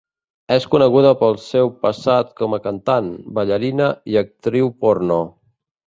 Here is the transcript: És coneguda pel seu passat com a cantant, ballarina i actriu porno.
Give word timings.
És 0.53 0.63
coneguda 0.75 1.11
pel 1.19 1.37
seu 1.49 1.69
passat 1.85 2.33
com 2.41 2.57
a 2.59 2.63
cantant, 2.65 3.13
ballarina 3.39 3.95
i 4.15 4.21
actriu 4.27 4.77
porno. 4.87 5.25